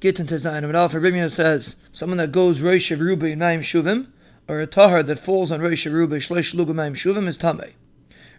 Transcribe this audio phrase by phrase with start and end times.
[0.00, 0.64] Gittin Tezayin.
[0.64, 4.06] And Alpha Rabbi says, someone that goes Rosh Ruba in Shuvim,
[4.48, 7.72] or a tahar that falls on Rosh Ruba Shlesh Luga Mayim Shuvim is Tameh.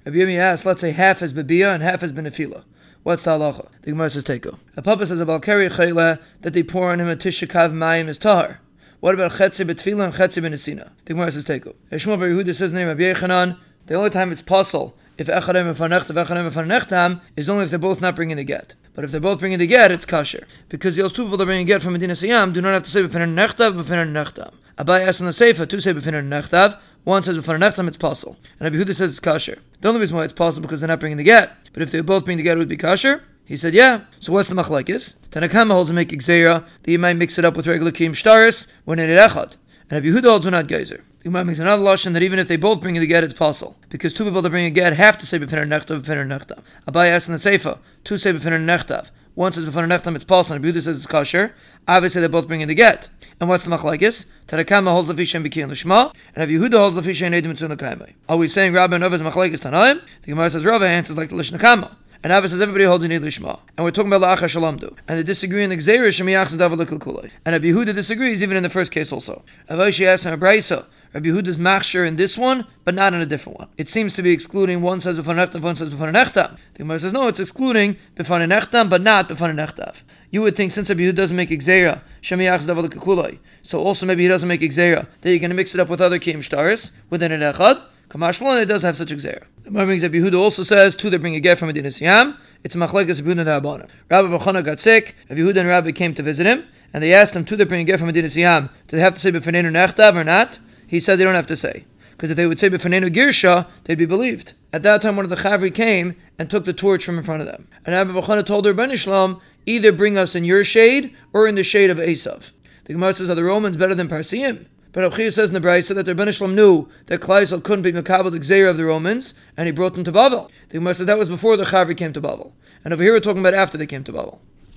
[0.03, 2.63] Rabbi asks, let's say half has Babiyah and half has Benefila.
[3.03, 3.67] What's the halacha?
[3.83, 4.57] The Gemara says Teko.
[4.75, 8.17] A papa says about Keri Chayla that they pour on him a Tishakav Mayim is
[8.17, 8.59] tahar.
[8.99, 10.91] What about Chetzi Betfila and Chetzi Benesina?
[11.05, 11.75] The Gemara says Teko.
[11.91, 16.25] Eshma Bar Yehuda says name Rabbi Yochanan, the only time it's possible if Echadem Mefanechtav,
[16.25, 18.75] Echadem Mefanechtam is only if they're both not bringing the get.
[18.93, 20.43] But if they're both bringing the get, it's kasher.
[20.69, 22.89] Because those two people that bring a get from Medinas Hayam do not have to
[22.89, 24.53] say Befiner Nechtav, Befiner Nechtam.
[24.77, 28.37] Abai asks in the Seifa to say Befiner Nechtav, one says Befiner Nechtam, it's possible.
[28.59, 29.59] And Rabbi Yehuda says it's kasher.
[29.79, 31.51] The only reason why it's possible because they're not bringing the get.
[31.73, 33.21] But if they both bring the get, it would be kasher.
[33.45, 34.01] He said, yeah.
[34.19, 35.15] So what's the machlekes?
[35.31, 38.67] Tanakama holds to make Xera, that you might mix it up with regular Kim Shtaris
[38.85, 39.55] when it echad.
[39.91, 41.03] And Rabbi Yehuda holds we're not geyser.
[41.19, 43.33] The Gemara makes another lashon that even if they both bring in the get, it's
[43.33, 46.63] possible because two people that bring a get have to say b'finer nechtav b'finer nechtav.
[46.87, 49.11] Abai asks in the seifa, two say b'finer nechtav.
[49.35, 50.55] One says b'finer nechtav, it's possible.
[50.55, 51.53] And Rabbi Yehuda says it's kosher.
[51.89, 53.09] Obviously, they both bring in the get.
[53.41, 54.27] And what's the machlekes?
[54.47, 57.47] Tanakama holds the fish and b'kiyan l'shma, and Rabbi Yehuda holds the fish and edim
[57.47, 58.13] mitzvah l'kaimai.
[58.29, 60.01] Are we saying Rabbi and Rav is machlekes tanaim?
[60.21, 61.95] The Gemara says Rav answers like the lishnakama.
[62.23, 63.59] And Abba says everybody holds an Lishma.
[63.75, 64.95] And we're talking about La'acha Shalamdu.
[65.07, 66.55] And they disagree in the Gzeir Shemiyach
[66.99, 67.31] Kulai.
[67.45, 69.43] And Rabbi Yehuda disagrees even in the first case also.
[69.67, 73.57] Avashi asks in Abraisa, Rabbi Yehuda's machshir in this one, but not in a different
[73.57, 73.69] one.
[73.75, 76.57] It seems to be excluding one says b'fan nechtav, one says b'fan nechtav.
[76.73, 80.03] The Gemara says no, it's excluding b'fan nechtav, but not b'fan nechtav.
[80.29, 84.21] You would think since Rabbi Yehuda doesn't make exera, shemiyach zdavar kakulai, so also maybe
[84.21, 87.31] he doesn't make exera, that you're going to mix it up with other kiyim within
[87.31, 87.81] an echad.
[88.09, 89.43] Kamash it does have such exera.
[89.63, 92.37] The Gemara brings Yehuda also says two that bring a get from Medinas Hayam.
[92.63, 93.87] It's machlekes Yehuda Da'abana.
[94.09, 95.15] Rabbi Bachana got sick.
[95.29, 97.83] Yehuda and Rabbi came to visit him, and they asked him two that bring a
[97.83, 98.69] get from Medinas Hayam.
[98.87, 100.57] Do they have to say b'fanenu nechtav or not?
[100.87, 101.85] He said they don't have to say.
[102.09, 104.53] Because if they would say B'fanenu Girsha, they'd be believed.
[104.71, 107.41] At that time, one of the Chavri came and took the torch from in front
[107.41, 107.67] of them.
[107.83, 111.55] And Rabbi Bachana told their Ben Ishlam, either bring us in your shade or in
[111.55, 112.51] the shade of Esav.
[112.85, 114.65] The Gemara says, are the Romans better than Parsiim?
[114.93, 118.31] But Abchir says in the Brayso that Ben Ishlam knew that Klaisel couldn't be Makabal
[118.31, 120.49] the of the Romans, and he brought them to Bavel.
[120.69, 122.51] The Gemara says that was before the Chavri came to Bavel.
[122.83, 124.39] And over here we're talking about after they came to Bavel.